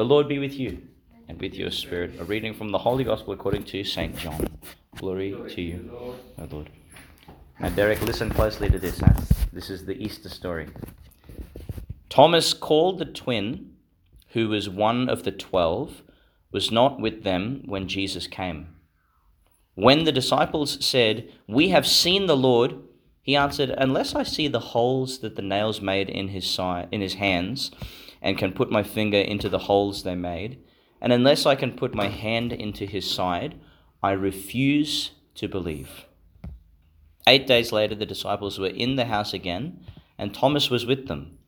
[0.00, 0.80] The Lord be with you
[1.28, 2.18] and with your spirit.
[2.18, 4.16] A reading from the Holy Gospel according to St.
[4.16, 4.46] John.
[4.96, 5.90] Glory to you,
[6.38, 6.70] O Lord.
[7.58, 8.98] Now, Derek, listen closely to this.
[8.98, 9.12] Huh?
[9.52, 10.68] This is the Easter story.
[12.08, 13.74] Thomas called the twin,
[14.28, 16.00] who was one of the twelve,
[16.50, 18.68] was not with them when Jesus came.
[19.74, 22.74] When the disciples said, We have seen the Lord,
[23.20, 27.02] he answered, Unless I see the holes that the nails made in his side, in
[27.02, 27.70] his hands,
[28.22, 30.62] and can put my finger into the holes they made,
[31.00, 33.58] and unless I can put my hand into his side,
[34.02, 36.06] I refuse to believe.
[37.26, 39.84] Eight days later, the disciples were in the house again,
[40.18, 41.38] and Thomas was with them.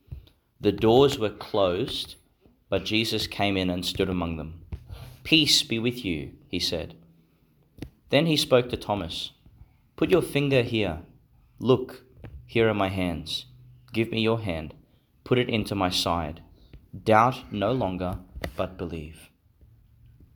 [0.59, 2.15] The doors were closed,
[2.69, 4.61] but Jesus came in and stood among them.
[5.23, 6.95] Peace be with you, he said.
[8.09, 9.31] Then he spoke to Thomas
[9.95, 10.99] Put your finger here.
[11.59, 12.03] Look,
[12.45, 13.45] here are my hands.
[13.93, 14.73] Give me your hand.
[15.23, 16.41] Put it into my side.
[17.01, 18.19] Doubt no longer,
[18.55, 19.29] but believe.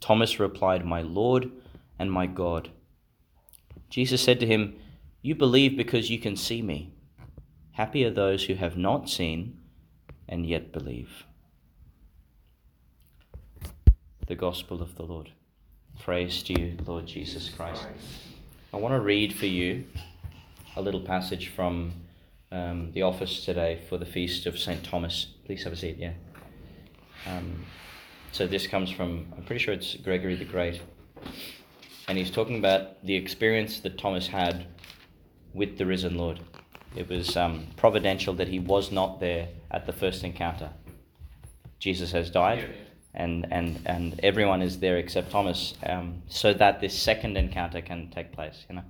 [0.01, 1.51] Thomas replied, My Lord
[1.99, 2.69] and my God.
[3.89, 4.75] Jesus said to him,
[5.21, 6.93] You believe because you can see me.
[7.73, 9.59] Happy are those who have not seen
[10.27, 11.25] and yet believe.
[14.25, 15.29] The Gospel of the Lord.
[15.99, 17.85] Praise to you, Lord Jesus Christ.
[18.73, 19.85] I want to read for you
[20.75, 21.93] a little passage from
[22.51, 24.83] um, the office today for the feast of St.
[24.83, 25.27] Thomas.
[25.45, 26.13] Please have a seat, yeah.
[27.25, 27.65] Um,
[28.31, 30.81] so this comes from, I'm pretty sure it's Gregory the Great.
[32.07, 34.67] And he's talking about the experience that Thomas had
[35.53, 36.39] with the risen Lord.
[36.95, 40.69] It was um, providential that he was not there at the first encounter.
[41.79, 42.65] Jesus has died,
[43.13, 48.09] and, and, and everyone is there except Thomas, um, so that this second encounter can
[48.09, 48.65] take place.
[48.69, 48.83] You know,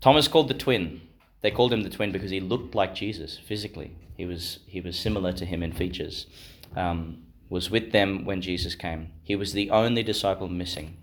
[0.00, 1.02] Thomas called the twin.
[1.42, 3.92] They called him the twin because he looked like Jesus physically.
[4.16, 6.26] He was he was similar to him in features.
[6.76, 9.10] Um, was with them when Jesus came.
[9.22, 10.96] He was the only disciple missing.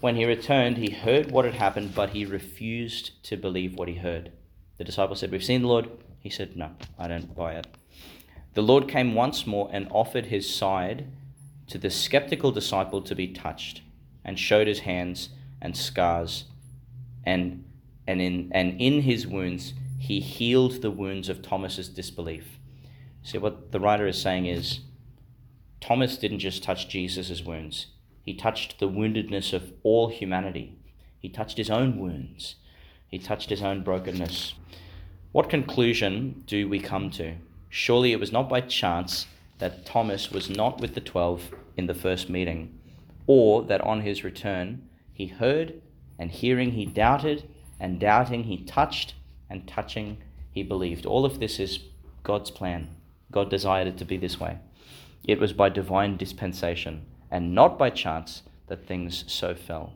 [0.00, 3.94] When he returned, he heard what had happened, but he refused to believe what he
[3.94, 4.32] heard.
[4.76, 5.88] The disciple said, We've seen the Lord.
[6.18, 7.66] He said, No, I don't buy it.
[8.54, 11.06] The Lord came once more and offered his side
[11.68, 13.82] to the skeptical disciple to be touched,
[14.24, 15.30] and showed his hands
[15.62, 16.44] and scars,
[17.24, 17.64] and,
[18.06, 22.58] and, in, and in his wounds he healed the wounds of Thomas's disbelief.
[23.22, 24.80] See, what the writer is saying is
[25.84, 27.88] Thomas didn't just touch Jesus' wounds,
[28.22, 30.78] he touched the woundedness of all humanity.
[31.18, 32.54] He touched his own wounds,
[33.06, 34.54] he touched his own brokenness.
[35.32, 37.34] What conclusion do we come to?
[37.68, 39.26] Surely it was not by chance
[39.58, 42.78] that Thomas was not with the twelve in the first meeting,
[43.26, 45.82] or that on his return he heard,
[46.18, 47.46] and hearing he doubted,
[47.78, 49.12] and doubting he touched,
[49.50, 50.16] and touching
[50.50, 51.04] he believed.
[51.04, 51.80] All of this is
[52.22, 52.88] God's plan.
[53.30, 54.60] God desired it to be this way.
[55.26, 59.92] It was by divine dispensation, and not by chance, that things so fell.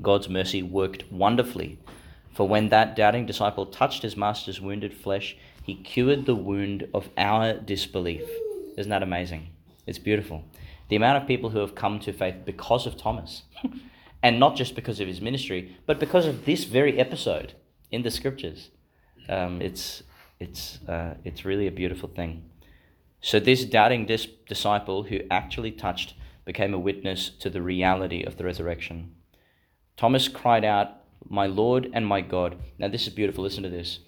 [0.00, 1.78] God's mercy worked wonderfully
[2.34, 7.08] for when that doubting disciple touched his master's wounded flesh, he cured the wound of
[7.16, 8.28] our disbelief.
[8.76, 9.50] Isn't that amazing?
[9.86, 10.44] It's beautiful.
[10.88, 13.44] The amount of people who have come to faith because of Thomas,
[14.22, 17.52] and not just because of his ministry, but because of this very episode
[17.92, 18.70] in the scriptures.
[19.28, 20.02] Um, it's,
[20.40, 22.42] it's, uh, it's really a beautiful thing.
[23.24, 26.12] So, this doubting dis- disciple who actually touched
[26.44, 29.14] became a witness to the reality of the resurrection.
[29.96, 32.58] Thomas cried out, my Lord and my God.
[32.78, 33.42] Now, this is beautiful.
[33.42, 34.00] Listen to this.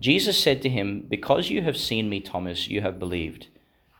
[0.00, 3.48] Jesus said to him, Because you have seen me, Thomas, you have believed.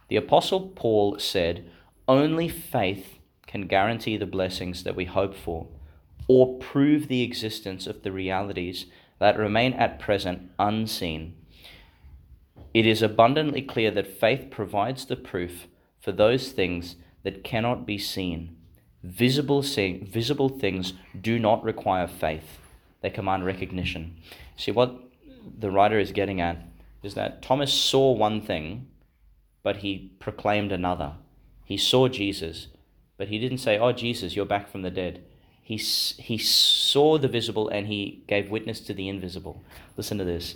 [0.09, 1.71] The Apostle Paul said,
[2.09, 5.67] Only faith can guarantee the blessings that we hope for,
[6.27, 8.87] or prove the existence of the realities
[9.19, 11.35] that remain at present unseen.
[12.75, 15.69] It is abundantly clear that faith provides the proof
[16.01, 18.57] for those things that cannot be seen
[19.05, 22.59] Visible, visible things do not require faith,
[23.03, 24.17] they command recognition.
[24.57, 24.99] See, what
[25.59, 26.67] the writer is getting at
[27.03, 28.89] is that Thomas saw one thing,
[29.63, 31.13] but he proclaimed another.
[31.67, 32.69] He saw Jesus,
[33.19, 35.23] but he didn't say, Oh, Jesus, you're back from the dead.
[35.61, 39.63] He, he saw the visible and he gave witness to the invisible.
[39.99, 40.55] Listen to this.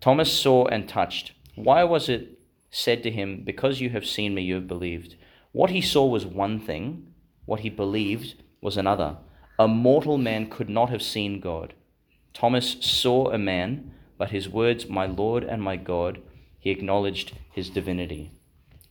[0.00, 1.32] Thomas saw and touched.
[1.54, 2.38] Why was it
[2.70, 5.16] said to him, Because you have seen me, you have believed?
[5.52, 7.12] What he saw was one thing,
[7.44, 9.18] what he believed was another.
[9.58, 11.74] A mortal man could not have seen God.
[12.32, 16.22] Thomas saw a man, but his words, My Lord and my God,
[16.58, 18.32] he acknowledged his divinity.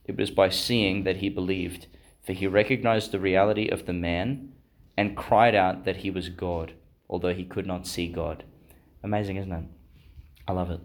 [0.04, 1.86] It was by seeing that he believed,
[2.22, 4.52] for he recognized the reality of the man
[4.96, 6.74] and cried out that he was God,
[7.08, 8.44] although he could not see God.
[9.02, 9.64] Amazing, isn't it?
[10.46, 10.80] I love it.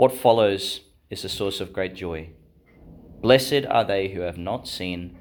[0.00, 0.80] What follows
[1.10, 2.30] is a source of great joy.
[3.20, 5.18] Blessed are they who have not seen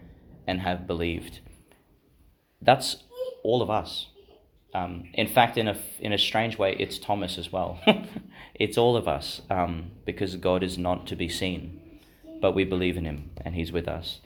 [0.48, 1.42] and have believed.
[2.62, 3.04] That's
[3.44, 4.08] all of us.
[4.74, 7.82] Um, in fact, in a, in a strange way, it's Thomas as well.
[8.56, 12.00] it's all of us um, because God is not to be seen,
[12.42, 14.22] but we believe in him and he's with us.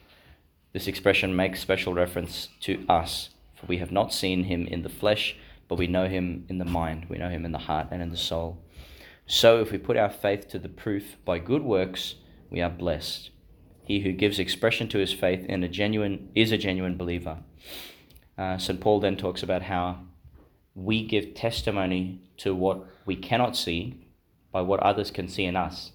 [0.72, 4.90] This expression makes special reference to us, for we have not seen him in the
[4.90, 5.36] flesh,
[5.68, 8.12] but we know him in the mind, we know him in the heart and in
[8.12, 8.60] the soul.
[9.26, 12.16] So if we put our faith to the proof by good works,
[12.50, 13.32] we are blessed.
[13.86, 17.40] He who gives expression to his faith in a genuine is a genuine believer.
[18.38, 18.80] Uh, St.
[18.80, 20.00] Paul then talks about how
[20.76, 24.08] we give testimony to what we cannot see
[24.52, 25.92] by what others can see in us.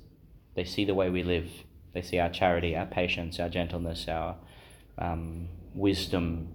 [0.54, 1.50] They see the way we live.
[1.94, 4.36] They see our charity, our patience, our gentleness, our
[4.98, 6.48] um, wisdom.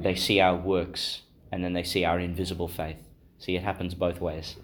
[0.00, 2.98] They see our works, and then they see our invisible faith.
[3.38, 4.56] See, it happens both ways.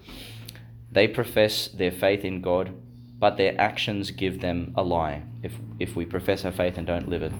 [0.94, 2.72] They profess their faith in God,
[3.18, 7.08] but their actions give them a lie if, if we profess our faith and don't
[7.08, 7.32] live it.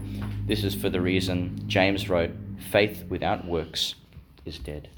[0.47, 2.33] This is for the reason James wrote
[2.73, 3.95] faith without works
[4.45, 4.89] is dead.